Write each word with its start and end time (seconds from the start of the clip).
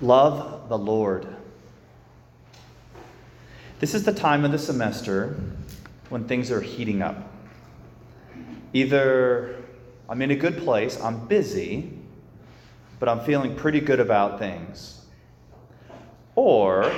Love 0.00 0.68
the 0.68 0.78
Lord. 0.78 1.26
This 3.78 3.94
is 3.94 4.04
the 4.04 4.12
time 4.12 4.44
of 4.44 4.50
the 4.50 4.58
semester 4.58 5.36
when 6.08 6.24
things 6.26 6.50
are 6.50 6.60
heating 6.60 7.00
up. 7.00 7.30
Either 8.72 9.62
I'm 10.08 10.20
in 10.20 10.32
a 10.32 10.36
good 10.36 10.58
place, 10.58 11.00
I'm 11.00 11.26
busy, 11.26 11.96
but 12.98 13.08
I'm 13.08 13.20
feeling 13.20 13.54
pretty 13.54 13.80
good 13.80 14.00
about 14.00 14.38
things. 14.38 15.04
Or 16.34 16.92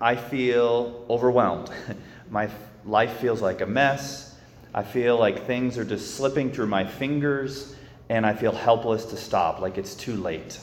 I 0.00 0.14
feel 0.14 1.06
overwhelmed. 1.08 1.70
My 2.30 2.50
life 2.84 3.18
feels 3.20 3.40
like 3.40 3.62
a 3.62 3.66
mess. 3.66 4.36
I 4.74 4.82
feel 4.82 5.16
like 5.16 5.46
things 5.46 5.78
are 5.78 5.84
just 5.84 6.16
slipping 6.16 6.52
through 6.52 6.66
my 6.66 6.84
fingers, 6.84 7.76
and 8.08 8.26
I 8.26 8.34
feel 8.34 8.50
helpless 8.50 9.04
to 9.06 9.16
stop, 9.16 9.60
like 9.60 9.78
it's 9.78 9.94
too 9.94 10.16
late. 10.16 10.58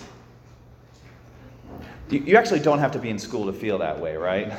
You 2.12 2.36
actually 2.36 2.60
don't 2.60 2.80
have 2.80 2.92
to 2.92 3.00
be 3.00 3.10
in 3.10 3.18
school 3.18 3.46
to 3.46 3.54
feel 3.54 3.78
that 3.78 3.98
way, 3.98 4.18
right? 4.18 4.52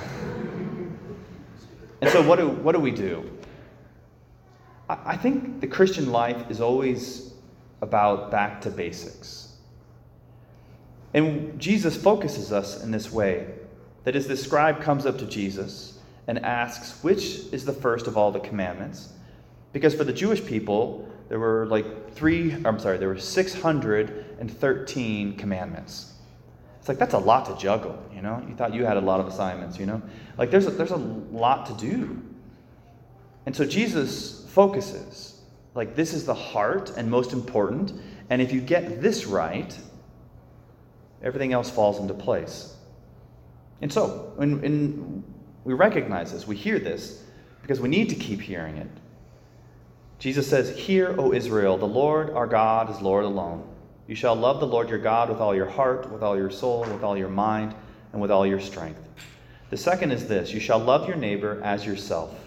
and 2.01 2.11
so, 2.11 2.27
what 2.27 2.39
do, 2.39 2.49
what 2.49 2.73
do 2.73 2.81
we 2.81 2.91
do? 2.91 3.31
I 4.89 5.19
think 5.19 5.61
the 5.61 5.67
Christian 5.67 6.11
life 6.11 6.51
is 6.51 6.63
always 6.63 7.35
about 7.83 8.31
back 8.31 8.63
to 8.63 8.71
basics. 8.71 9.57
And 11.13 11.61
Jesus 11.61 11.95
focuses 11.97 12.53
us 12.53 12.83
in 12.83 12.91
this 12.91 13.13
way 13.13 13.49
that 14.05 14.17
as 14.17 14.27
the 14.27 14.37
scribe 14.37 14.81
comes 14.81 15.05
up 15.05 15.19
to 15.19 15.27
Jesus 15.27 15.99
and 16.27 16.39
asks, 16.39 17.05
which 17.05 17.53
is 17.53 17.67
the 17.67 17.73
first 17.73 18.07
of 18.07 18.17
all 18.17 18.33
the 18.33 18.41
commandments? 18.41 19.13
Because 19.73 19.95
for 19.95 20.05
the 20.05 20.13
Jewish 20.13 20.45
people, 20.45 21.09
there 21.29 21.39
were 21.39 21.67
like 21.67 22.15
three, 22.15 22.55
I'm 22.65 22.79
sorry, 22.79 22.99
there 22.99 23.09
were 23.09 23.19
613 23.19 25.37
commandments. 25.37 26.12
It's 26.83 26.89
like 26.89 26.99
that's 26.99 27.15
a 27.15 27.19
lot 27.19 27.47
to 27.47 27.57
juggle, 27.57 27.97
you 28.13 28.23
know? 28.23 28.45
You 28.49 28.57
thought 28.57 28.75
you 28.75 28.85
had 28.85 28.97
a 28.97 29.01
lot 29.01 29.21
of 29.21 29.29
assignments, 29.29 29.79
you 29.79 29.87
know? 29.87 30.03
Like 30.37 30.51
there's 30.51 30.67
a, 30.67 30.71
there's 30.71 30.91
a 30.91 30.97
lot 30.97 31.67
to 31.67 31.75
do. 31.75 32.21
And 33.47 33.55
so 33.55 33.65
Jesus 33.65 34.45
focuses 34.51 35.43
like 35.77 35.95
this 35.95 36.13
is 36.13 36.27
the 36.27 36.35
heart 36.35 36.93
and 36.97 37.09
most 37.09 37.33
important, 37.33 37.93
and 38.31 38.43
if 38.43 38.53
you 38.53 38.61
get 38.61 39.01
this 39.01 39.27
right, 39.27 39.79
everything 41.23 41.53
else 41.53 41.71
falls 41.71 42.01
into 42.01 42.15
place. 42.15 42.75
And 43.81 43.93
so, 43.93 44.33
when, 44.35 45.23
we 45.63 45.75
recognize 45.75 46.33
this, 46.33 46.49
we 46.49 46.57
hear 46.57 46.81
this 46.81 47.23
because 47.63 47.79
we 47.79 47.89
need 47.89 48.09
to 48.09 48.17
keep 48.17 48.41
hearing 48.41 48.79
it. 48.79 48.89
Jesus 50.19 50.49
says, 50.51 50.77
Hear, 50.77 51.15
O 51.17 51.33
Israel, 51.33 51.79
the 51.79 51.87
Lord 51.87 52.31
our 52.31 52.49
God 52.49 52.91
is 52.91 53.01
Lord 53.01 53.25
alone. 53.25 53.72
You 54.13 54.17
shall 54.17 54.37
love 54.37 54.61
the 54.61 54.67
Lord 54.67 54.91
your 54.91 54.99
God 54.99 55.31
with 55.31 55.41
all 55.41 55.55
your 55.55 55.71
heart, 55.71 56.13
with 56.13 56.23
all 56.23 56.37
your 56.37 56.51
soul, 56.51 56.83
with 56.83 57.03
all 57.03 57.17
your 57.17 57.31
mind, 57.31 57.75
and 58.13 58.21
with 58.21 58.31
all 58.31 58.47
your 58.47 58.61
strength. 58.61 59.01
The 59.71 59.79
second 59.79 60.11
is 60.11 60.29
this 60.29 60.53
you 60.53 60.61
shall 60.61 60.79
love 60.79 61.09
your 61.09 61.17
neighbor 61.17 61.63
as 61.65 61.87
yourself. 61.87 62.39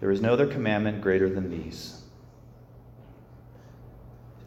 There 0.00 0.10
is 0.10 0.20
no 0.20 0.34
other 0.34 0.46
commandment 0.46 1.00
greater 1.00 1.30
than 1.30 1.48
these. 1.50 2.02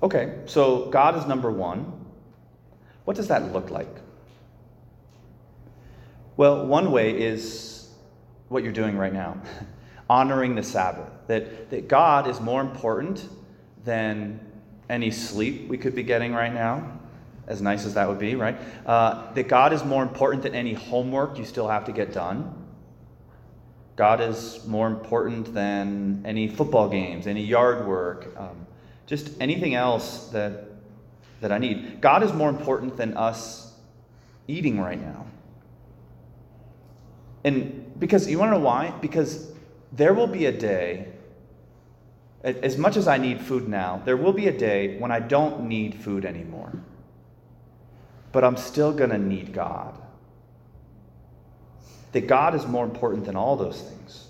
Okay, 0.04 0.42
so 0.46 0.92
God 0.92 1.18
is 1.18 1.26
number 1.26 1.50
one. 1.50 1.92
What 3.06 3.18
does 3.18 3.30
that 3.30 3.52
look 3.52 3.72
like? 3.72 3.90
Well, 6.38 6.68
one 6.68 6.92
way 6.92 7.20
is 7.20 7.90
what 8.48 8.62
you're 8.62 8.72
doing 8.72 8.96
right 8.96 9.12
now 9.12 9.42
honoring 10.08 10.54
the 10.54 10.62
Sabbath. 10.62 11.10
That, 11.26 11.72
that 11.72 11.88
God 11.88 12.28
is 12.28 12.40
more 12.40 12.62
important 12.62 13.28
than 13.84 14.51
any 14.92 15.10
sleep 15.10 15.68
we 15.70 15.78
could 15.78 15.96
be 15.96 16.04
getting 16.04 16.34
right 16.34 16.54
now, 16.54 17.00
as 17.48 17.62
nice 17.62 17.86
as 17.86 17.94
that 17.94 18.08
would 18.08 18.20
be, 18.20 18.36
right? 18.36 18.58
Uh, 18.86 19.32
that 19.34 19.48
God 19.48 19.74
is 19.74 19.84
more 19.84 20.04
important 20.04 20.44
than 20.44 20.54
any 20.54 20.74
homework 20.74 21.40
you 21.40 21.46
still 21.46 21.68
have 21.68 21.86
to 21.86 21.92
get 21.92 22.14
done. 22.14 22.54
God 23.96 24.20
is 24.22 24.66
more 24.68 24.88
important 24.88 25.54
than 25.54 26.22
any 26.26 26.48
football 26.48 26.90
games, 26.90 27.26
any 27.26 27.44
yard 27.44 27.88
work, 27.88 28.36
um, 28.38 28.68
just 29.06 29.32
anything 29.40 29.76
else 29.76 30.28
that, 30.30 30.66
that 31.40 31.52
I 31.52 31.58
need. 31.58 32.02
God 32.02 32.22
is 32.24 32.34
more 32.34 32.50
important 32.50 32.98
than 32.98 33.16
us 33.16 33.74
eating 34.48 34.80
right 34.80 35.00
now. 35.00 35.26
And 37.44 37.94
because 38.00 38.30
you 38.30 38.38
want 38.40 38.50
to 38.52 38.58
know 38.58 38.64
why? 38.64 38.94
Because 39.02 39.52
there 39.94 40.14
will 40.14 40.28
be 40.28 40.46
a 40.46 40.52
day 40.52 41.08
as 42.44 42.78
much 42.78 42.98
as 42.98 43.08
I 43.08 43.18
need 43.18 43.40
food 43.40 43.68
now, 43.68 44.02
there 44.04 44.18
will 44.18 44.34
be 44.34 44.48
a 44.48 44.58
day 44.58 44.98
when 44.98 45.12
I 45.12 45.20
don't 45.20 45.68
need 45.68 45.96
food 45.96 46.26
anymore. 46.26 46.74
But 48.32 48.44
I'm 48.44 48.58
still 48.58 48.94
going 48.94 49.12
to 49.12 49.18
need 49.18 49.54
God. 49.54 49.98
That 52.14 52.28
God 52.28 52.56
is 52.56 52.66
more 52.66 52.84
important 52.84 53.26
than 53.26 53.36
all 53.36 53.56
those 53.56 53.82
things. 53.82 54.28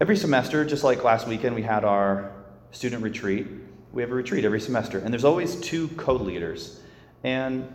Every 0.00 0.16
semester, 0.16 0.64
just 0.64 0.82
like 0.82 1.04
last 1.04 1.28
weekend, 1.28 1.54
we 1.54 1.62
had 1.62 1.84
our 1.84 2.32
student 2.72 3.02
retreat. 3.02 3.46
We 3.92 4.02
have 4.02 4.10
a 4.10 4.14
retreat 4.14 4.44
every 4.44 4.60
semester, 4.60 4.98
and 4.98 5.12
there's 5.12 5.24
always 5.24 5.54
two 5.60 5.88
co 5.88 6.14
leaders. 6.14 6.80
And 7.22 7.72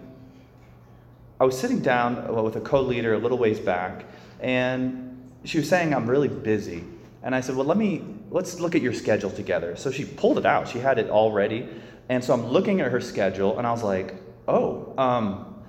I 1.39 1.45
was 1.45 1.57
sitting 1.57 1.79
down 1.79 2.33
with 2.43 2.57
a 2.57 2.61
co 2.61 2.81
leader 2.81 3.13
a 3.13 3.17
little 3.17 3.37
ways 3.37 3.59
back, 3.59 4.05
and 4.41 5.31
she 5.45 5.59
was 5.59 5.69
saying, 5.69 5.93
I'm 5.93 6.09
really 6.09 6.27
busy. 6.27 6.83
And 7.23 7.33
I 7.33 7.41
said, 7.41 7.55
Well, 7.55 7.65
let 7.65 7.77
me 7.77 8.16
let's 8.29 8.59
look 8.59 8.75
at 8.75 8.81
your 8.81 8.93
schedule 8.93 9.29
together. 9.29 9.75
So 9.75 9.91
she 9.91 10.05
pulled 10.05 10.37
it 10.37 10.45
out. 10.45 10.67
She 10.67 10.79
had 10.79 10.99
it 10.99 11.09
all 11.09 11.31
ready. 11.31 11.67
And 12.09 12.23
so 12.23 12.33
I'm 12.33 12.47
looking 12.47 12.81
at 12.81 12.91
her 12.91 13.01
schedule 13.01 13.57
and 13.57 13.67
I 13.67 13.71
was 13.71 13.83
like, 13.83 14.15
oh, 14.47 14.93
um, 14.97 15.63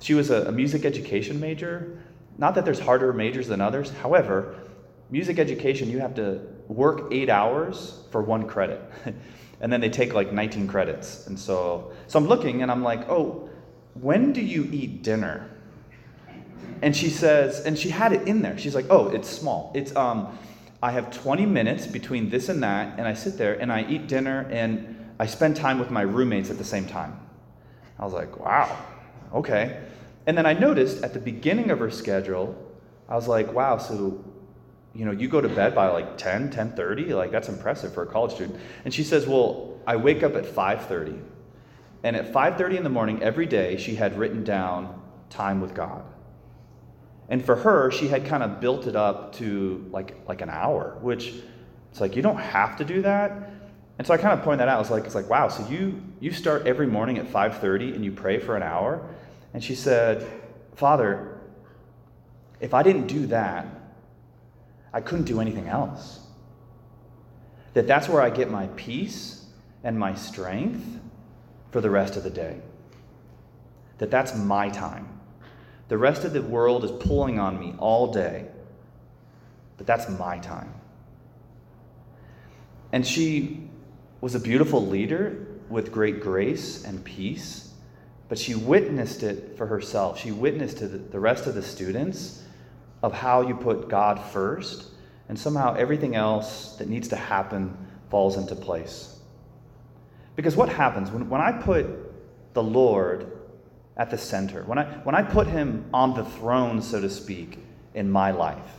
she 0.00 0.14
was 0.14 0.30
a, 0.30 0.46
a 0.46 0.52
music 0.52 0.84
education 0.84 1.40
major. 1.40 2.02
Not 2.38 2.54
that 2.54 2.64
there's 2.64 2.80
harder 2.80 3.12
majors 3.12 3.48
than 3.48 3.60
others. 3.60 3.90
However, 3.90 4.56
music 5.10 5.38
education, 5.38 5.90
you 5.90 5.98
have 5.98 6.14
to 6.14 6.40
work 6.68 7.08
eight 7.12 7.28
hours 7.28 8.00
for 8.10 8.22
one 8.22 8.46
credit. 8.46 8.80
and 9.60 9.72
then 9.72 9.80
they 9.80 9.90
take 9.90 10.14
like 10.14 10.32
19 10.32 10.66
credits. 10.68 11.26
And 11.26 11.38
so, 11.38 11.92
so 12.06 12.18
I'm 12.18 12.26
looking 12.26 12.62
and 12.62 12.70
I'm 12.70 12.82
like, 12.82 13.08
oh, 13.08 13.50
when 13.94 14.32
do 14.32 14.40
you 14.40 14.68
eat 14.72 15.02
dinner? 15.02 15.50
And 16.82 16.96
she 16.96 17.10
says, 17.10 17.60
and 17.66 17.78
she 17.78 17.90
had 17.90 18.12
it 18.12 18.26
in 18.26 18.40
there. 18.40 18.56
She's 18.56 18.74
like, 18.74 18.86
oh, 18.88 19.08
it's 19.08 19.28
small. 19.28 19.70
It's, 19.74 19.94
um, 19.94 20.38
I 20.82 20.92
have 20.92 21.10
20 21.10 21.46
minutes 21.46 21.86
between 21.86 22.30
this 22.30 22.48
and 22.48 22.62
that, 22.62 22.98
and 22.98 23.06
I 23.06 23.14
sit 23.14 23.36
there 23.36 23.54
and 23.60 23.72
I 23.72 23.84
eat 23.84 24.06
dinner 24.06 24.48
and 24.50 24.96
I 25.18 25.26
spend 25.26 25.56
time 25.56 25.78
with 25.78 25.90
my 25.90 26.02
roommates 26.02 26.50
at 26.50 26.58
the 26.58 26.64
same 26.64 26.86
time. 26.86 27.20
I 27.98 28.04
was 28.04 28.14
like, 28.14 28.38
wow, 28.38 28.78
okay. 29.34 29.82
And 30.26 30.36
then 30.36 30.46
I 30.46 30.54
noticed 30.54 31.02
at 31.04 31.12
the 31.12 31.20
beginning 31.20 31.70
of 31.70 31.78
her 31.80 31.90
schedule, 31.90 32.56
I 33.08 33.16
was 33.16 33.28
like, 33.28 33.52
wow, 33.52 33.76
so 33.76 34.24
you 34.94 35.04
know, 35.04 35.12
you 35.12 35.28
go 35.28 35.40
to 35.40 35.48
bed 35.48 35.74
by 35.74 35.88
like 35.88 36.18
10, 36.18 36.50
10:30, 36.50 37.14
like 37.14 37.30
that's 37.30 37.48
impressive 37.48 37.94
for 37.94 38.02
a 38.02 38.06
college 38.06 38.32
student. 38.32 38.58
And 38.84 38.92
she 38.92 39.04
says, 39.04 39.26
"Well, 39.26 39.78
I 39.86 39.96
wake 39.96 40.22
up 40.22 40.34
at 40.34 40.44
5:30." 40.44 41.20
And 42.02 42.16
at 42.16 42.32
5:30 42.32 42.76
in 42.76 42.84
the 42.84 42.90
morning 42.90 43.22
every 43.22 43.46
day, 43.46 43.76
she 43.76 43.94
had 43.94 44.18
written 44.18 44.42
down 44.42 45.00
time 45.28 45.60
with 45.60 45.74
God. 45.74 46.02
And 47.30 47.44
for 47.44 47.54
her, 47.54 47.92
she 47.92 48.08
had 48.08 48.26
kind 48.26 48.42
of 48.42 48.60
built 48.60 48.88
it 48.88 48.96
up 48.96 49.34
to 49.36 49.88
like 49.92 50.16
like 50.26 50.42
an 50.42 50.50
hour, 50.50 50.98
which 51.00 51.32
it's 51.90 52.00
like 52.00 52.16
you 52.16 52.22
don't 52.22 52.38
have 52.38 52.76
to 52.78 52.84
do 52.84 53.02
that. 53.02 53.50
And 53.98 54.06
so 54.06 54.12
I 54.12 54.16
kind 54.16 54.36
of 54.36 54.44
pointed 54.44 54.60
that 54.60 54.68
out. 54.68 54.76
I 54.76 54.78
was 54.78 54.90
like, 54.90 55.04
it's 55.04 55.14
like, 55.14 55.30
wow, 55.30 55.48
so 55.48 55.66
you 55.68 56.02
you 56.18 56.32
start 56.32 56.66
every 56.66 56.88
morning 56.88 57.18
at 57.18 57.26
5:30 57.26 57.94
and 57.94 58.04
you 58.04 58.10
pray 58.10 58.40
for 58.40 58.56
an 58.56 58.64
hour? 58.64 59.08
And 59.54 59.62
she 59.62 59.76
said, 59.76 60.26
Father, 60.74 61.38
if 62.60 62.74
I 62.74 62.82
didn't 62.82 63.06
do 63.06 63.26
that, 63.26 63.66
I 64.92 65.00
couldn't 65.00 65.26
do 65.26 65.40
anything 65.40 65.68
else. 65.68 66.18
That 67.74 67.86
that's 67.86 68.08
where 68.08 68.22
I 68.22 68.30
get 68.30 68.50
my 68.50 68.66
peace 68.74 69.46
and 69.84 69.96
my 69.96 70.14
strength 70.14 70.84
for 71.70 71.80
the 71.80 71.90
rest 71.90 72.16
of 72.16 72.24
the 72.24 72.30
day. 72.30 72.60
That 73.98 74.10
that's 74.10 74.34
my 74.34 74.68
time. 74.68 75.19
The 75.90 75.98
rest 75.98 76.24
of 76.24 76.32
the 76.32 76.40
world 76.40 76.84
is 76.84 76.92
pulling 76.92 77.40
on 77.40 77.58
me 77.58 77.74
all 77.78 78.12
day, 78.12 78.46
but 79.76 79.88
that's 79.88 80.08
my 80.08 80.38
time. 80.38 80.72
And 82.92 83.04
she 83.04 83.68
was 84.20 84.36
a 84.36 84.38
beautiful 84.38 84.86
leader 84.86 85.48
with 85.68 85.90
great 85.90 86.20
grace 86.20 86.84
and 86.84 87.02
peace, 87.02 87.72
but 88.28 88.38
she 88.38 88.54
witnessed 88.54 89.24
it 89.24 89.56
for 89.58 89.66
herself. 89.66 90.16
She 90.16 90.30
witnessed 90.30 90.78
to 90.78 90.86
the 90.86 91.18
rest 91.18 91.48
of 91.48 91.56
the 91.56 91.62
students 91.62 92.40
of 93.02 93.12
how 93.12 93.40
you 93.40 93.56
put 93.56 93.88
God 93.88 94.20
first, 94.30 94.90
and 95.28 95.36
somehow 95.36 95.74
everything 95.74 96.14
else 96.14 96.76
that 96.76 96.88
needs 96.88 97.08
to 97.08 97.16
happen 97.16 97.76
falls 98.10 98.36
into 98.36 98.54
place. 98.54 99.18
Because 100.36 100.54
what 100.54 100.68
happens 100.68 101.10
when, 101.10 101.28
when 101.28 101.40
I 101.40 101.50
put 101.50 101.88
the 102.54 102.62
Lord 102.62 103.39
at 104.00 104.08
the 104.08 104.16
center, 104.16 104.62
when 104.62 104.78
I, 104.78 104.84
when 105.04 105.14
I 105.14 105.22
put 105.22 105.46
him 105.46 105.84
on 105.92 106.14
the 106.14 106.24
throne, 106.24 106.80
so 106.80 107.02
to 107.02 107.10
speak, 107.10 107.58
in 107.92 108.10
my 108.10 108.30
life, 108.30 108.72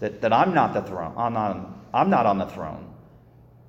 that, 0.00 0.20
that 0.20 0.34
I'm 0.34 0.52
not 0.52 0.74
the 0.74 0.82
throne, 0.82 1.14
I'm 1.16 1.32
not, 1.32 1.66
I'm 1.94 2.10
not 2.10 2.26
on 2.26 2.36
the 2.36 2.44
throne. 2.44 2.92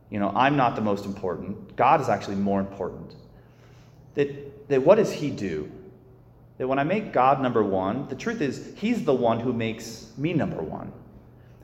You 0.09 0.19
know, 0.19 0.33
I'm 0.35 0.57
not 0.57 0.75
the 0.75 0.81
most 0.81 1.05
important. 1.05 1.77
God 1.77 2.01
is 2.01 2.09
actually 2.09 2.35
more 2.35 2.59
important. 2.59 3.15
that, 4.15 4.67
that 4.67 4.83
what 4.83 4.95
does 4.95 5.13
He 5.13 5.31
do? 5.31 5.71
That 6.57 6.67
when 6.67 6.77
I 6.77 6.83
make 6.83 7.13
God 7.13 7.41
number 7.41 7.63
one, 7.63 8.09
the 8.09 8.15
truth 8.15 8.41
is, 8.41 8.73
He's 8.75 9.05
the 9.05 9.13
one 9.13 9.39
who 9.39 9.53
makes 9.53 10.11
me 10.17 10.33
number 10.33 10.61
one. 10.61 10.91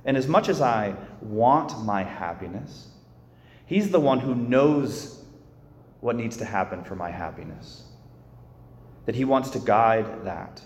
And 0.05 0.15
as 0.15 0.25
much 0.29 0.47
as 0.47 0.61
I 0.61 0.95
want 1.19 1.83
my 1.83 2.03
happiness, 2.03 2.87
He's 3.65 3.89
the 3.89 3.99
one 3.99 4.21
who 4.21 4.35
knows 4.35 5.21
what 5.99 6.15
needs 6.15 6.37
to 6.37 6.45
happen 6.45 6.85
for 6.85 6.95
my 6.95 7.11
happiness. 7.11 7.83
That 9.09 9.15
He 9.15 9.25
wants 9.25 9.49
to 9.49 9.59
guide 9.59 10.25
that. 10.25 10.61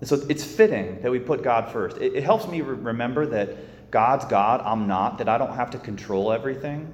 And 0.00 0.08
so 0.08 0.16
it's 0.28 0.42
fitting 0.42 1.00
that 1.02 1.12
we 1.12 1.20
put 1.20 1.44
God 1.44 1.70
first. 1.70 1.98
It, 1.98 2.14
it 2.16 2.24
helps 2.24 2.48
me 2.48 2.62
re- 2.62 2.74
remember 2.74 3.26
that 3.26 3.92
God's 3.92 4.24
God, 4.24 4.60
I'm 4.64 4.88
not, 4.88 5.18
that 5.18 5.28
I 5.28 5.38
don't 5.38 5.54
have 5.54 5.70
to 5.70 5.78
control 5.78 6.32
everything. 6.32 6.92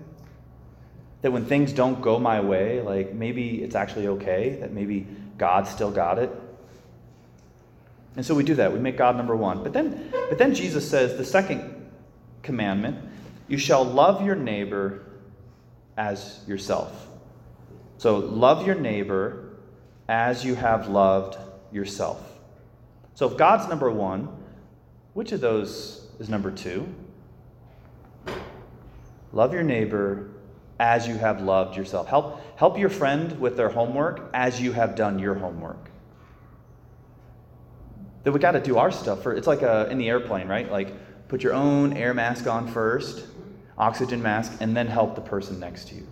That 1.22 1.32
when 1.32 1.46
things 1.46 1.72
don't 1.72 2.02
go 2.02 2.18
my 2.18 2.42
way, 2.42 2.82
like 2.82 3.14
maybe 3.14 3.62
it's 3.62 3.74
actually 3.74 4.06
okay, 4.08 4.58
that 4.60 4.70
maybe 4.70 5.06
God 5.38 5.66
still 5.66 5.90
got 5.90 6.18
it. 6.18 6.30
And 8.16 8.26
so 8.26 8.34
we 8.34 8.44
do 8.44 8.56
that. 8.56 8.70
We 8.70 8.80
make 8.80 8.98
God 8.98 9.16
number 9.16 9.34
one. 9.34 9.62
But 9.62 9.72
then, 9.72 10.10
but 10.28 10.36
then 10.36 10.54
Jesus 10.54 10.86
says 10.86 11.16
the 11.16 11.24
second 11.24 11.90
commandment 12.42 12.98
you 13.48 13.56
shall 13.56 13.82
love 13.82 14.22
your 14.22 14.36
neighbor 14.36 15.06
as 15.96 16.40
yourself. 16.46 17.08
So 17.96 18.18
love 18.18 18.66
your 18.66 18.74
neighbor 18.74 19.43
as 20.08 20.44
you 20.44 20.54
have 20.54 20.88
loved 20.88 21.38
yourself. 21.72 22.20
So 23.14 23.30
if 23.30 23.36
God's 23.36 23.68
number 23.68 23.90
one, 23.90 24.28
which 25.14 25.32
of 25.32 25.40
those 25.40 26.06
is 26.18 26.28
number 26.28 26.50
two? 26.50 26.92
Love 29.32 29.52
your 29.52 29.62
neighbor 29.62 30.30
as 30.78 31.06
you 31.06 31.14
have 31.16 31.40
loved 31.40 31.76
yourself. 31.76 32.08
Help, 32.08 32.40
help 32.56 32.78
your 32.78 32.88
friend 32.88 33.40
with 33.40 33.56
their 33.56 33.68
homework 33.68 34.30
as 34.34 34.60
you 34.60 34.72
have 34.72 34.96
done 34.96 35.18
your 35.18 35.34
homework. 35.34 35.90
That 38.24 38.32
we 38.32 38.40
got 38.40 38.52
to 38.52 38.60
do 38.60 38.78
our 38.78 38.90
stuff 38.90 39.22
for 39.22 39.34
it's 39.34 39.46
like 39.46 39.62
a, 39.62 39.88
in 39.90 39.98
the 39.98 40.08
airplane, 40.08 40.48
right? 40.48 40.70
Like 40.70 41.28
put 41.28 41.42
your 41.42 41.52
own 41.52 41.96
air 41.96 42.14
mask 42.14 42.46
on 42.46 42.66
first, 42.68 43.26
oxygen 43.76 44.22
mask, 44.22 44.56
and 44.60 44.76
then 44.76 44.86
help 44.86 45.14
the 45.14 45.20
person 45.20 45.60
next 45.60 45.88
to 45.88 45.94
you. 45.94 46.06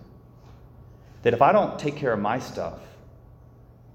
That 1.23 1.33
if 1.33 1.41
I 1.41 1.51
don't 1.51 1.79
take 1.79 1.95
care 1.95 2.13
of 2.13 2.19
my 2.19 2.39
stuff, 2.39 2.79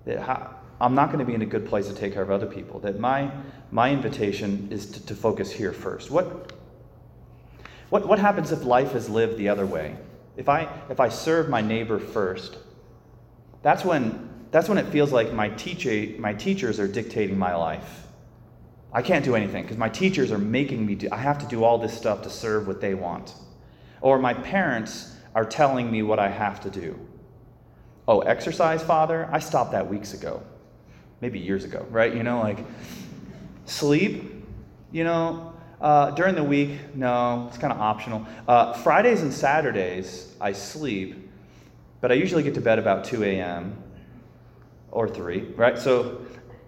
that 0.05 0.59
I'm 0.81 0.95
not 0.95 1.07
going 1.09 1.19
to 1.19 1.25
be 1.25 1.35
in 1.35 1.43
a 1.43 1.47
good 1.47 1.67
place 1.67 1.89
to 1.89 1.95
take 1.95 2.13
care 2.13 2.23
of 2.23 2.31
other 2.31 2.47
people. 2.47 2.81
That 2.81 2.99
my, 3.01 3.31
my 3.71 3.91
invitation 3.91 4.69
is 4.71 4.91
to, 4.93 5.07
to 5.07 5.15
focus 5.15 5.51
here 5.51 5.73
first. 5.73 6.11
What, 6.11 6.53
what, 7.91 8.07
what 8.07 8.19
happens 8.19 8.53
if 8.53 8.65
life 8.65 8.95
is 8.95 9.09
lived 9.09 9.39
the 9.39 9.49
other 9.49 9.67
way? 9.67 9.97
If 10.37 10.49
I, 10.49 10.69
if 10.89 11.01
I 11.01 11.09
serve 11.09 11.49
my 11.49 11.61
neighbor 11.61 11.99
first, 11.99 12.59
that's 13.63 13.85
when, 13.85 14.29
that's 14.53 14.69
when 14.69 14.79
it 14.79 14.87
feels 14.87 15.11
like 15.13 15.33
my, 15.33 15.49
teacher, 15.49 16.17
my 16.21 16.33
teachers 16.33 16.79
are 16.79 16.87
dictating 16.87 17.37
my 17.37 17.57
life. 17.57 18.07
I 18.93 19.03
can't 19.03 19.25
do 19.25 19.35
anything 19.35 19.65
because 19.65 19.77
my 19.77 19.89
teachers 19.89 20.31
are 20.31 20.39
making 20.39 20.87
me 20.87 20.95
do, 20.95 21.09
I 21.11 21.19
have 21.19 21.39
to 21.41 21.47
do 21.47 21.65
all 21.65 21.77
this 21.79 21.97
stuff 21.97 22.23
to 22.23 22.31
serve 22.31 22.67
what 22.67 22.81
they 22.81 22.95
want. 22.95 23.35
Or 24.01 24.19
my 24.19 24.33
parents 24.33 25.17
are 25.35 25.45
telling 25.45 25.91
me 25.91 26.03
what 26.03 26.19
I 26.19 26.29
have 26.29 26.61
to 26.61 26.71
do. 26.71 26.99
Oh, 28.09 28.21
exercise, 28.21 28.83
Father? 28.83 29.29
I 29.31 29.39
stopped 29.39 29.73
that 29.73 29.89
weeks 29.89 30.15
ago 30.15 30.43
maybe 31.21 31.39
years 31.39 31.65
ago, 31.65 31.87
right? 31.91 32.15
You 32.15 32.23
know, 32.23 32.41
like 32.41 32.59
sleep, 33.67 34.45
you 34.93 35.05
know, 35.05 35.53
uh, 35.81 36.11
during 36.13 36.35
the 36.35 36.43
week, 36.43 36.71
no, 36.95 37.47
it's 37.49 37.59
kind 37.59 37.73
of 37.73 37.79
optional. 37.81 38.27
Uh, 38.47 38.73
Fridays 38.73 39.23
and 39.23 39.33
Saturdays, 39.33 40.35
I 40.41 40.53
sleep, 40.53 41.31
but 42.01 42.11
I 42.11 42.15
usually 42.15 42.43
get 42.43 42.55
to 42.55 42.61
bed 42.61 42.79
about 42.79 43.05
2 43.05 43.25
a.m. 43.25 43.77
or 44.91 45.09
3, 45.09 45.41
right? 45.57 45.79
So, 45.79 46.23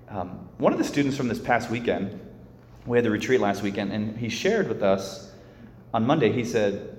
um, 0.09 0.49
one 0.59 0.73
of 0.73 0.79
the 0.79 0.85
students 0.85 1.17
from 1.17 1.29
this 1.29 1.39
past 1.39 1.71
weekend, 1.71 2.21
we 2.87 2.99
had 2.99 3.05
the 3.05 3.11
retreat 3.11 3.41
last 3.41 3.63
weekend, 3.63 3.93
and 3.93 4.17
he 4.17 4.29
shared 4.29 4.69
with 4.69 4.83
us 4.83 5.33
on 5.95 6.07
Monday, 6.07 6.33
he 6.33 6.45
said, 6.45 6.99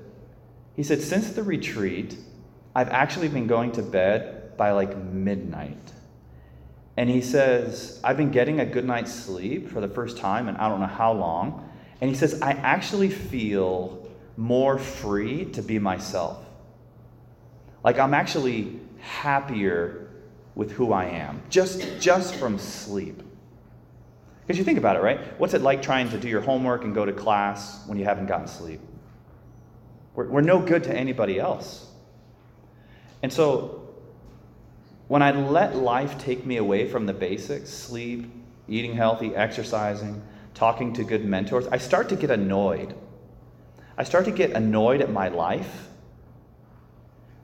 he 0.75 0.83
said, 0.83 1.01
since 1.01 1.31
the 1.31 1.43
retreat, 1.43 2.17
I've 2.75 2.89
actually 2.89 3.27
been 3.27 3.47
going 3.47 3.73
to 3.73 3.81
bed 3.81 4.57
by 4.57 4.71
like 4.71 4.95
midnight. 4.97 5.77
And 6.97 7.09
he 7.09 7.21
says, 7.21 7.99
I've 8.03 8.17
been 8.17 8.31
getting 8.31 8.59
a 8.59 8.65
good 8.65 8.85
night's 8.85 9.13
sleep 9.13 9.69
for 9.69 9.81
the 9.81 9.87
first 9.87 10.17
time 10.17 10.47
and 10.47 10.57
I 10.57 10.69
don't 10.69 10.79
know 10.79 10.87
how 10.87 11.13
long. 11.13 11.69
And 11.99 12.09
he 12.09 12.15
says, 12.15 12.41
I 12.41 12.51
actually 12.51 13.09
feel 13.09 14.09
more 14.37 14.77
free 14.77 15.45
to 15.45 15.61
be 15.61 15.79
myself. 15.79 16.43
Like 17.83 17.99
I'm 17.99 18.13
actually 18.13 18.79
happier 18.99 20.09
with 20.55 20.71
who 20.71 20.91
I 20.91 21.05
am, 21.05 21.41
just, 21.49 21.99
just 21.99 22.35
from 22.35 22.57
sleep. 22.59 23.21
Because 24.41 24.57
you 24.57 24.63
think 24.63 24.77
about 24.77 24.95
it, 24.95 25.01
right? 25.01 25.39
What's 25.39 25.53
it 25.53 25.61
like 25.61 25.81
trying 25.81 26.09
to 26.09 26.17
do 26.17 26.27
your 26.27 26.41
homework 26.41 26.83
and 26.83 26.93
go 26.93 27.05
to 27.05 27.13
class 27.13 27.87
when 27.87 27.97
you 27.97 28.05
haven't 28.05 28.25
gotten 28.25 28.47
sleep? 28.47 28.81
We're, 30.13 30.27
we're 30.27 30.41
no 30.41 30.59
good 30.59 30.83
to 30.83 30.93
anybody 30.93 31.39
else. 31.39 31.90
And 33.23 33.31
so 33.31 33.89
when 35.07 35.21
I 35.21 35.31
let 35.31 35.75
life 35.75 36.17
take 36.17 36.45
me 36.45 36.57
away 36.57 36.87
from 36.87 37.05
the 37.05 37.13
basics 37.13 37.69
sleep, 37.69 38.31
eating 38.67 38.95
healthy, 38.95 39.35
exercising, 39.35 40.21
talking 40.53 40.93
to 40.93 41.03
good 41.03 41.25
mentors 41.25 41.67
I 41.67 41.77
start 41.77 42.09
to 42.09 42.15
get 42.15 42.31
annoyed. 42.31 42.95
I 43.97 44.03
start 44.03 44.25
to 44.25 44.31
get 44.31 44.51
annoyed 44.51 45.01
at 45.01 45.11
my 45.11 45.27
life. 45.27 45.89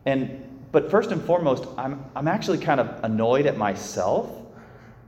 And 0.06 0.44
but 0.72 0.92
first 0.92 1.12
and 1.12 1.24
foremost, 1.24 1.66
I'm, 1.78 2.04
I'm 2.16 2.28
actually 2.28 2.58
kind 2.58 2.80
of 2.80 3.04
annoyed 3.04 3.46
at 3.46 3.58
myself 3.58 4.30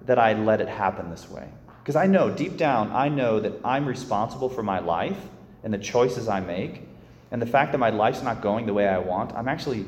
that 0.06 0.18
I 0.18 0.33
let 0.33 0.62
it 0.62 0.68
happen 0.68 1.10
this 1.10 1.30
way. 1.30 1.48
Because 1.83 1.95
I 1.95 2.07
know, 2.07 2.30
deep 2.30 2.57
down, 2.57 2.92
I 2.92 3.10
know 3.10 3.39
that 3.39 3.54
I'm 3.63 3.86
responsible 3.86 4.50
for 4.50 4.63
my 4.63 4.80
life 4.80 5.18
and 5.63 5.74
the 5.74 5.77
choices 5.77 6.27
I 6.27 6.39
make. 6.39 6.88
And 7.31 7.42
the 7.42 7.45
fact 7.45 7.74
that 7.74 7.77
my 7.77 7.89
life's 7.89 8.24
not 8.24 8.42
going 8.42 8.65
the 8.65 8.74
way 8.74 8.88
I 8.88 8.98
want, 9.00 9.33
I'm 9.33 9.48
actually 9.48 9.86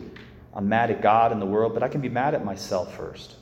I'm 0.54 0.68
mad 0.68 0.92
at 0.92 1.02
God 1.02 1.32
and 1.32 1.42
the 1.42 1.46
world, 1.46 1.74
but 1.74 1.84
I 1.84 1.88
can 1.88 2.02
be 2.02 2.10
mad 2.10 2.34
at 2.34 2.44
myself 2.44 2.96
first. 2.96 3.36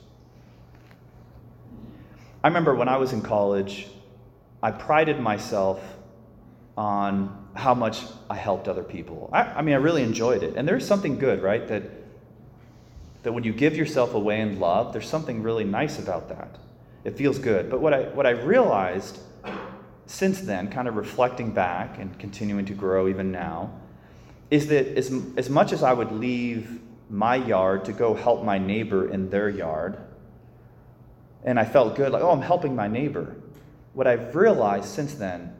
I 2.42 2.48
remember 2.48 2.74
when 2.74 2.88
I 2.88 2.96
was 2.96 3.12
in 3.12 3.20
college, 3.20 3.88
I 4.62 4.70
prided 4.70 5.20
myself 5.20 5.82
on 6.76 7.48
how 7.54 7.74
much 7.74 8.02
I 8.28 8.36
helped 8.36 8.68
other 8.68 8.82
people. 8.82 9.28
I, 9.32 9.42
I, 9.42 9.62
mean, 9.62 9.74
I 9.74 9.78
really 9.78 10.02
enjoyed 10.02 10.42
it. 10.42 10.56
And 10.56 10.66
there's 10.66 10.86
something 10.86 11.18
good, 11.18 11.42
right? 11.42 11.66
That, 11.68 11.82
that 13.22 13.32
when 13.32 13.44
you 13.44 13.52
give 13.52 13.76
yourself 13.76 14.14
away 14.14 14.40
in 14.40 14.60
love, 14.60 14.92
there's 14.92 15.08
something 15.08 15.42
really 15.42 15.64
nice 15.64 15.98
about 15.98 16.28
that. 16.28 16.56
It 17.04 17.16
feels 17.16 17.38
good. 17.38 17.70
But 17.70 17.80
what 17.80 17.92
I, 17.92 18.02
what 18.04 18.26
I 18.26 18.30
realized 18.30 19.18
since 20.06 20.40
then, 20.40 20.68
kind 20.70 20.88
of 20.88 20.96
reflecting 20.96 21.52
back 21.52 21.98
and 21.98 22.18
continuing 22.18 22.64
to 22.66 22.74
grow 22.74 23.08
even 23.08 23.30
now, 23.30 23.70
is 24.50 24.66
that 24.66 24.96
as, 24.96 25.12
as 25.36 25.48
much 25.48 25.72
as 25.72 25.82
I 25.82 25.92
would 25.92 26.10
leave 26.10 26.80
my 27.10 27.34
yard 27.34 27.84
to 27.86 27.92
go 27.92 28.14
help 28.14 28.44
my 28.44 28.56
neighbor 28.56 29.10
in 29.10 29.28
their 29.28 29.48
yard. 29.48 29.98
And 31.44 31.58
I 31.58 31.64
felt 31.64 31.96
good, 31.96 32.12
like, 32.12 32.22
oh, 32.22 32.30
I'm 32.30 32.42
helping 32.42 32.76
my 32.76 32.86
neighbor. 32.86 33.34
What 33.92 34.06
I've 34.06 34.34
realized 34.36 34.86
since 34.86 35.14
then 35.14 35.54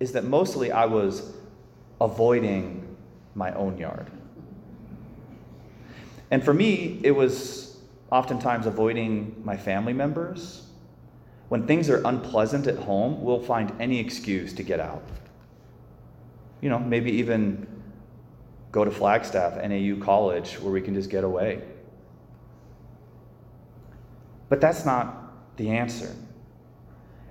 is 0.00 0.12
that 0.12 0.24
mostly 0.24 0.72
I 0.72 0.86
was 0.86 1.34
avoiding 2.00 2.96
my 3.34 3.52
own 3.52 3.78
yard. 3.78 4.10
And 6.30 6.44
for 6.44 6.52
me, 6.52 6.98
it 7.04 7.12
was 7.12 7.78
oftentimes 8.10 8.66
avoiding 8.66 9.40
my 9.44 9.56
family 9.56 9.92
members. 9.92 10.66
When 11.48 11.66
things 11.66 11.88
are 11.88 12.02
unpleasant 12.04 12.66
at 12.66 12.78
home, 12.78 13.22
we'll 13.22 13.42
find 13.42 13.72
any 13.80 14.00
excuse 14.00 14.52
to 14.54 14.64
get 14.64 14.80
out. 14.80 15.04
You 16.60 16.68
know, 16.68 16.80
maybe 16.80 17.12
even 17.12 17.68
go 18.72 18.84
to 18.84 18.90
Flagstaff, 18.90 19.56
NAU 19.56 19.96
College, 20.02 20.54
where 20.60 20.72
we 20.72 20.80
can 20.80 20.94
just 20.94 21.10
get 21.10 21.24
away. 21.24 21.62
But 24.48 24.60
that's 24.60 24.84
not 24.84 25.56
the 25.56 25.70
answer. 25.70 26.14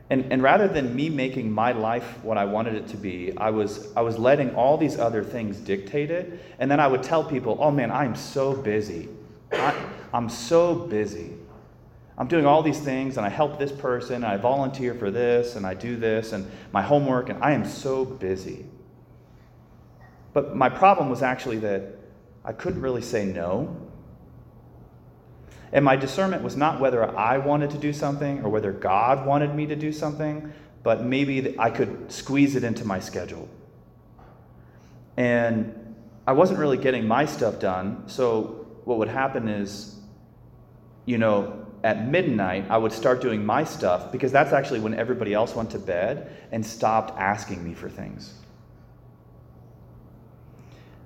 And, 0.09 0.31
and 0.31 0.43
rather 0.43 0.67
than 0.67 0.95
me 0.95 1.09
making 1.09 1.51
my 1.51 1.71
life 1.71 2.23
what 2.23 2.37
I 2.37 2.45
wanted 2.45 2.75
it 2.75 2.87
to 2.89 2.97
be, 2.97 3.35
I 3.37 3.49
was, 3.49 3.91
I 3.95 4.01
was 4.01 4.19
letting 4.19 4.53
all 4.53 4.77
these 4.77 4.99
other 4.99 5.23
things 5.23 5.57
dictate 5.57 6.11
it. 6.11 6.39
And 6.59 6.69
then 6.69 6.79
I 6.79 6.87
would 6.87 7.01
tell 7.01 7.23
people, 7.23 7.57
oh 7.59 7.71
man, 7.71 7.89
I'm 7.89 8.15
so 8.15 8.53
busy. 8.53 9.09
I, 9.51 9.75
I'm 10.13 10.29
so 10.29 10.75
busy. 10.75 11.33
I'm 12.17 12.27
doing 12.27 12.45
all 12.45 12.63
these 12.63 12.79
things, 12.79 13.17
and 13.17 13.25
I 13.25 13.29
help 13.29 13.59
this 13.59 13.73
person, 13.73 14.15
and 14.15 14.25
I 14.25 14.37
volunteer 14.37 14.93
for 14.93 15.11
this, 15.11 15.57
and 15.57 15.65
I 15.65 15.73
do 15.73 15.97
this, 15.97 16.31
and 16.31 16.49
my 16.71 16.81
homework, 16.81 17.29
and 17.29 17.43
I 17.43 17.51
am 17.51 17.65
so 17.65 18.05
busy. 18.05 18.65
But 20.35 20.53
my 20.53 20.67
problem 20.67 21.09
was 21.09 21.21
actually 21.21 21.59
that 21.59 21.83
I 22.43 22.51
couldn't 22.51 22.81
really 22.81 23.01
say 23.01 23.23
no. 23.23 23.73
And 25.71 25.85
my 25.85 25.95
discernment 25.95 26.43
was 26.43 26.57
not 26.57 26.81
whether 26.81 27.17
I 27.17 27.37
wanted 27.37 27.69
to 27.69 27.77
do 27.77 27.93
something 27.93 28.43
or 28.43 28.49
whether 28.49 28.73
God 28.73 29.25
wanted 29.25 29.55
me 29.55 29.65
to 29.67 29.77
do 29.77 29.93
something, 29.93 30.51
but 30.83 31.05
maybe 31.05 31.55
I 31.57 31.69
could 31.69 32.11
squeeze 32.11 32.57
it 32.57 32.65
into 32.65 32.83
my 32.83 32.99
schedule. 32.99 33.47
And 35.15 35.95
I 36.27 36.33
wasn't 36.33 36.59
really 36.59 36.77
getting 36.77 37.07
my 37.07 37.25
stuff 37.25 37.61
done, 37.61 38.03
so 38.07 38.67
what 38.83 38.97
would 38.97 39.07
happen 39.07 39.47
is 39.47 39.95
you 41.05 41.17
know, 41.17 41.65
at 41.83 42.07
midnight, 42.09 42.65
I 42.69 42.77
would 42.77 42.91
start 42.91 43.21
doing 43.21 43.45
my 43.45 43.63
stuff 43.63 44.11
because 44.11 44.33
that's 44.33 44.51
actually 44.51 44.81
when 44.81 44.95
everybody 44.95 45.33
else 45.33 45.55
went 45.55 45.71
to 45.71 45.79
bed 45.79 46.35
and 46.51 46.65
stopped 46.65 47.17
asking 47.17 47.63
me 47.63 47.73
for 47.73 47.89
things. 47.89 48.33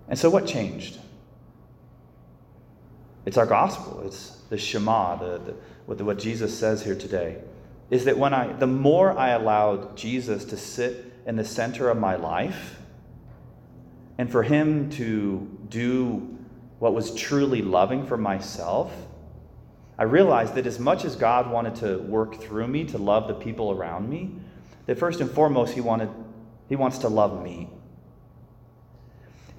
And 0.09 0.17
so, 0.17 0.29
what 0.29 0.47
changed? 0.47 0.97
It's 3.25 3.37
our 3.37 3.45
gospel. 3.45 4.01
It's 4.05 4.41
the 4.49 4.57
Shema, 4.57 5.15
the, 5.17 5.37
the, 5.37 5.55
what, 5.85 5.97
the, 5.97 6.05
what 6.05 6.17
Jesus 6.17 6.57
says 6.57 6.83
here 6.83 6.95
today. 6.95 7.37
Is 7.91 8.05
that 8.05 8.17
when 8.17 8.33
I, 8.33 8.53
the 8.53 8.67
more 8.67 9.17
I 9.17 9.29
allowed 9.29 9.95
Jesus 9.95 10.45
to 10.45 10.57
sit 10.57 11.13
in 11.25 11.35
the 11.35 11.45
center 11.45 11.89
of 11.89 11.97
my 11.97 12.15
life, 12.15 12.75
and 14.17 14.31
for 14.31 14.43
him 14.43 14.89
to 14.91 15.47
do 15.69 16.37
what 16.79 16.93
was 16.93 17.13
truly 17.13 17.61
loving 17.61 18.05
for 18.05 18.17
myself, 18.17 18.91
I 19.97 20.03
realized 20.03 20.55
that 20.55 20.65
as 20.65 20.79
much 20.79 21.05
as 21.05 21.15
God 21.15 21.51
wanted 21.51 21.75
to 21.75 21.99
work 21.99 22.41
through 22.41 22.67
me 22.67 22.85
to 22.85 22.97
love 22.97 23.27
the 23.27 23.33
people 23.33 23.71
around 23.71 24.09
me, 24.09 24.31
that 24.87 24.97
first 24.97 25.21
and 25.21 25.29
foremost, 25.29 25.73
he 25.73 25.81
wanted 25.81 26.09
he 26.67 26.75
wants 26.75 26.99
to 26.99 27.09
love 27.09 27.43
me. 27.43 27.67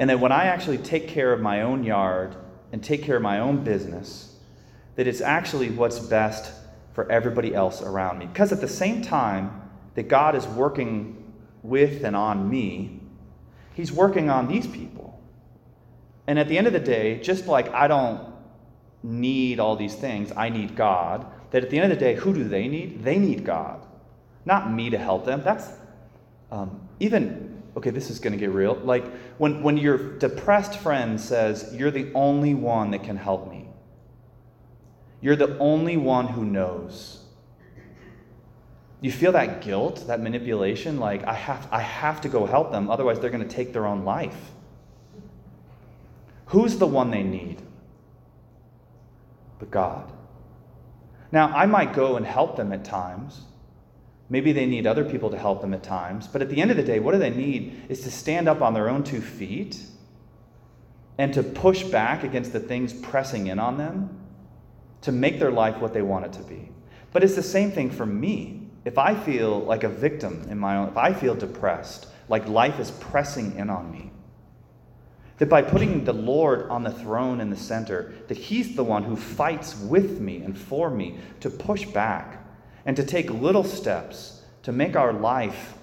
And 0.01 0.09
that 0.09 0.19
when 0.19 0.33
I 0.33 0.47
actually 0.47 0.79
take 0.79 1.07
care 1.09 1.33
of 1.33 1.41
my 1.41 1.61
own 1.61 1.85
yard 1.85 2.35
and 2.73 2.83
take 2.83 3.03
care 3.03 3.17
of 3.17 3.23
my 3.23 3.39
own 3.39 3.63
business, 3.63 4.35
that 4.97 5.07
it's 5.07 5.21
actually 5.21 5.71
what's 5.71 5.99
best 5.99 6.53
for 6.95 7.11
everybody 7.13 7.55
else 7.55 7.83
around 7.83 8.19
me. 8.19 8.27
Because 8.27 8.51
at 8.51 8.63
the 8.63 8.69
same 8.69 9.03
time 9.03 9.71
that 9.95 10.09
God 10.09 10.35
is 10.35 10.47
working 10.47 11.33
with 11.63 12.03
and 12.03 12.17
on 12.17 12.49
me, 12.49 13.01
He's 13.75 13.93
working 13.93 14.31
on 14.31 14.49
these 14.49 14.67
people. 14.67 15.21
And 16.27 16.39
at 16.39 16.49
the 16.49 16.57
end 16.57 16.67
of 16.67 16.73
the 16.73 16.81
day, 16.81 17.21
just 17.21 17.47
like 17.47 17.69
I 17.73 17.87
don't 17.87 18.33
need 19.03 19.61
all 19.61 19.77
these 19.77 19.95
things, 19.95 20.33
I 20.37 20.49
need 20.49 20.77
God, 20.77 21.27
that 21.51 21.63
at 21.63 21.71
the 21.71 21.79
end 21.79 21.93
of 21.93 21.99
the 21.99 22.05
day, 22.05 22.15
who 22.15 22.33
do 22.33 22.45
they 22.45 22.69
need? 22.69 23.05
They 23.05 23.19
need 23.19 23.45
God, 23.45 23.85
not 24.45 24.73
me 24.73 24.91
to 24.91 24.99
help 24.99 25.25
them. 25.27 25.43
That's 25.43 25.69
um, 26.51 26.89
even, 27.01 27.50
okay, 27.77 27.91
this 27.91 28.11
is 28.11 28.19
going 28.19 28.33
to 28.33 28.39
get 28.39 28.51
real. 28.51 28.75
Like 28.75 29.05
when, 29.39 29.63
when 29.63 29.77
your 29.77 30.19
depressed 30.19 30.79
friend 30.79 31.21
says, 31.21 31.75
You're 31.75 31.91
the 31.91 32.13
only 32.15 32.55
one 32.55 32.91
that 32.93 33.05
can 33.05 33.17
help 33.17 33.51
me, 33.51 33.69
you're 35.21 35.37
the 35.37 35.59
only 35.59 35.97
one 35.97 36.29
who 36.29 36.45
knows. 36.45 37.17
You 39.03 39.11
feel 39.11 39.33
that 39.33 39.63
guilt, 39.63 40.07
that 40.09 40.21
manipulation, 40.21 41.01
like 41.01 41.25
I 41.25 41.33
have, 41.33 41.67
I 41.71 41.81
have 41.81 42.21
to 42.21 42.29
go 42.29 42.45
help 42.45 42.71
them, 42.71 42.91
otherwise 42.91 43.19
they're 43.19 43.31
going 43.31 43.47
to 43.47 43.55
take 43.55 43.73
their 43.73 43.87
own 43.87 44.05
life. 44.05 44.53
Who's 46.47 46.77
the 46.77 46.87
one 46.87 47.11
they 47.11 47.23
need? 47.23 47.63
But 49.59 49.71
God. 49.71 50.13
Now, 51.33 51.47
I 51.49 51.67
might 51.67 51.95
go 51.95 52.17
and 52.17 52.27
help 52.27 52.57
them 52.57 52.73
at 52.73 52.85
times. 52.85 53.43
Maybe 54.31 54.53
they 54.53 54.65
need 54.65 54.87
other 54.87 55.05
people 55.05 55.29
to 55.31 55.37
help 55.37 55.61
them 55.61 55.75
at 55.75 55.83
times. 55.83 56.29
But 56.29 56.41
at 56.41 56.49
the 56.49 56.63
end 56.63 56.71
of 56.71 56.77
the 56.77 56.85
day, 56.85 57.01
what 57.01 57.13
do 57.13 57.19
they 57.19 57.31
need 57.31 57.87
is 57.89 58.01
to 58.03 58.11
stand 58.13 58.49
up 58.49 58.63
on 58.63 58.73
their 58.73 58.89
own 58.89 59.03
two 59.03 59.21
feet 59.21 59.83
and 61.19 61.35
to 61.35 61.43
push 61.43 61.83
back 61.83 62.23
against 62.23 62.53
the 62.53 62.61
things 62.61 62.93
pressing 62.93 63.49
in 63.49 63.59
on 63.59 63.77
them 63.77 64.21
to 65.03 65.13
make 65.13 65.41
their 65.41 65.51
life 65.51 65.79
what 65.79 65.93
they 65.93 66.03
want 66.03 66.27
it 66.27 66.33
to 66.35 66.43
be. 66.43 66.71
But 67.13 67.25
it's 67.25 67.35
the 67.35 67.43
same 67.43 67.73
thing 67.73 67.91
for 67.91 68.07
me. 68.07 68.69
If 68.85 68.99
I 68.99 69.15
feel 69.15 69.59
like 69.61 69.83
a 69.83 69.89
victim 69.89 70.47
in 70.49 70.59
my 70.59 70.77
own, 70.77 70.89
if 70.89 70.97
I 70.97 71.13
feel 71.13 71.35
depressed, 71.35 72.07
like 72.29 72.47
life 72.49 72.79
is 72.79 72.93
pressing 72.93 73.57
in 73.59 73.69
on 73.69 73.91
me, 73.91 74.13
that 75.39 75.49
by 75.49 75.63
putting 75.63 76.05
the 76.05 76.13
Lord 76.13 76.71
on 76.71 76.85
the 76.85 76.93
throne 76.93 77.41
in 77.41 77.51
the 77.51 77.57
center, 77.57 78.15
that 78.29 78.37
He's 78.37 78.77
the 78.77 78.85
one 78.85 79.03
who 79.03 79.17
fights 79.17 79.77
with 79.77 80.21
me 80.21 80.43
and 80.43 80.57
for 80.57 80.89
me 80.89 81.19
to 81.41 81.51
push 81.51 81.85
back 81.87 82.40
and 82.85 82.97
to 82.97 83.05
take 83.05 83.31
little 83.31 83.65
steps 83.65 84.43
to 84.63 84.73
make 84.73 84.97
our 84.97 85.13
life 85.13 85.75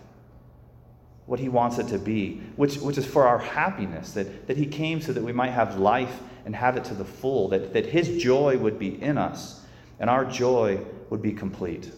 what 1.25 1.39
He 1.39 1.50
wants 1.50 1.77
it 1.77 1.88
to 1.89 2.00
be, 2.00 2.42
which, 2.56 2.77
which 2.77 2.98
is 2.98 3.06
for 3.06 3.27
our 3.27 3.38
happiness, 3.38 4.13
that, 4.13 4.48
that 4.48 4.58
He 4.58 4.66
came 4.66 5.01
so 5.01 5.13
that 5.13 5.24
we 5.24 5.34
might 5.34 5.51
have 5.51 5.77
life 5.77 6.22
and 6.46 6.56
have 6.56 6.77
it 6.77 6.86
to 6.86 6.94
the 6.94 7.06
full, 7.06 7.50
that, 7.50 7.74
that 7.74 7.86
His 7.86 8.22
joy 8.22 8.58
would 8.58 8.80
be 8.80 9.01
in 9.01 9.18
us 9.18 9.62
and 10.00 10.10
our 10.10 10.25
joy 10.25 10.80
would 11.10 11.22
be 11.22 11.34
complete. 11.34 11.92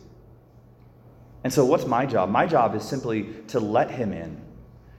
And 1.43 1.53
so, 1.53 1.65
what's 1.65 1.85
my 1.85 2.05
job? 2.05 2.29
My 2.29 2.45
job 2.45 2.75
is 2.75 2.83
simply 2.83 3.29
to 3.47 3.59
let 3.59 3.91
Him 3.91 4.11
in, 4.11 4.41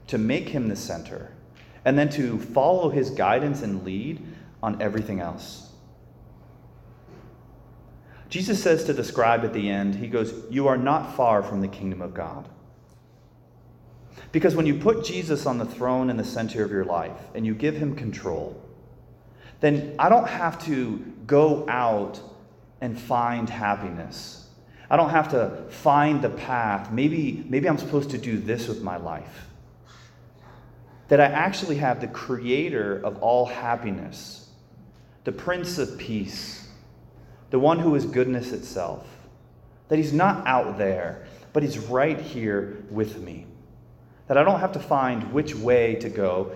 to 0.07 0.17
make 0.17 0.49
Him 0.49 0.69
the 0.69 0.75
center, 0.75 1.31
and 1.85 1.97
then 1.97 2.09
to 2.11 2.39
follow 2.39 2.89
His 2.89 3.09
guidance 3.09 3.61
and 3.61 3.83
lead 3.83 4.25
on 4.63 4.81
everything 4.81 5.19
else. 5.19 5.70
Jesus 8.31 8.63
says 8.63 8.85
to 8.85 8.93
the 8.93 9.03
scribe 9.03 9.43
at 9.43 9.51
the 9.51 9.69
end, 9.69 9.93
He 9.93 10.07
goes, 10.07 10.33
You 10.49 10.69
are 10.69 10.77
not 10.77 11.17
far 11.17 11.43
from 11.43 11.59
the 11.59 11.67
kingdom 11.67 12.01
of 12.01 12.13
God. 12.13 12.47
Because 14.31 14.55
when 14.55 14.65
you 14.65 14.75
put 14.75 15.03
Jesus 15.03 15.45
on 15.45 15.57
the 15.57 15.65
throne 15.65 16.09
in 16.09 16.15
the 16.15 16.23
center 16.23 16.63
of 16.63 16.71
your 16.71 16.85
life 16.85 17.19
and 17.35 17.45
you 17.45 17.53
give 17.53 17.75
Him 17.75 17.93
control, 17.93 18.65
then 19.59 19.95
I 19.99 20.07
don't 20.07 20.29
have 20.29 20.63
to 20.65 20.99
go 21.27 21.67
out 21.67 22.21
and 22.79 22.97
find 22.97 23.49
happiness. 23.49 24.47
I 24.89 24.95
don't 24.95 25.09
have 25.09 25.31
to 25.31 25.65
find 25.69 26.21
the 26.21 26.29
path. 26.29 26.89
Maybe, 26.89 27.45
maybe 27.49 27.67
I'm 27.67 27.77
supposed 27.77 28.11
to 28.11 28.17
do 28.17 28.39
this 28.39 28.69
with 28.69 28.81
my 28.81 28.95
life. 28.95 29.47
That 31.09 31.19
I 31.19 31.25
actually 31.25 31.75
have 31.75 31.99
the 31.99 32.07
creator 32.07 33.01
of 33.03 33.17
all 33.17 33.45
happiness, 33.45 34.47
the 35.25 35.33
Prince 35.33 35.77
of 35.77 35.97
Peace, 35.97 36.60
the 37.51 37.59
one 37.59 37.79
who 37.79 37.93
is 37.95 38.05
goodness 38.05 38.51
itself. 38.51 39.05
That 39.89 39.97
he's 39.97 40.13
not 40.13 40.47
out 40.47 40.77
there, 40.77 41.27
but 41.53 41.63
he's 41.63 41.77
right 41.77 42.19
here 42.19 42.83
with 42.89 43.19
me. 43.19 43.45
That 44.27 44.37
I 44.37 44.43
don't 44.43 44.61
have 44.61 44.71
to 44.71 44.79
find 44.79 45.31
which 45.33 45.53
way 45.53 45.95
to 45.95 46.09
go, 46.09 46.53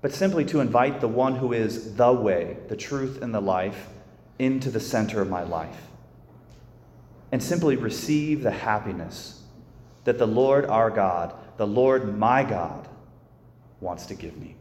but 0.00 0.12
simply 0.12 0.44
to 0.46 0.60
invite 0.60 1.00
the 1.00 1.08
one 1.08 1.34
who 1.36 1.52
is 1.52 1.94
the 1.96 2.12
way, 2.12 2.56
the 2.68 2.76
truth, 2.76 3.20
and 3.20 3.34
the 3.34 3.40
life 3.40 3.88
into 4.38 4.70
the 4.70 4.80
center 4.80 5.20
of 5.20 5.28
my 5.28 5.42
life. 5.42 5.88
And 7.32 7.42
simply 7.42 7.76
receive 7.76 8.42
the 8.42 8.50
happiness 8.50 9.42
that 10.04 10.18
the 10.18 10.26
Lord 10.26 10.66
our 10.66 10.90
God, 10.90 11.34
the 11.56 11.66
Lord 11.66 12.16
my 12.16 12.44
God, 12.44 12.88
wants 13.80 14.06
to 14.06 14.14
give 14.14 14.36
me. 14.36 14.56